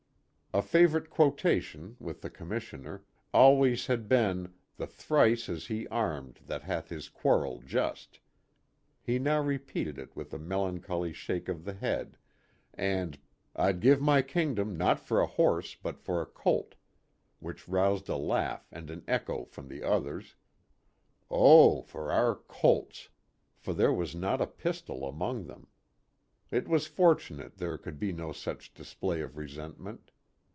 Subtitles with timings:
[0.53, 6.63] A favorite quotation with the Commissioner always had been the" thrice is he armed that
[6.63, 8.19] hath his quarrel just"
[9.01, 12.17] he now repeated it with a melancholy shake of the head,
[12.73, 13.17] and,"
[13.55, 16.75] I'd give my kingdom not for a horse but for a colt;"
[17.39, 20.35] which roused a laugh and an echo from the others,"
[21.31, 21.81] oh!
[21.83, 23.07] for our' Colts
[23.61, 25.67] '"for there was not a pistol among them.
[26.51, 30.11] It was fortunate there could be no such display of resentment.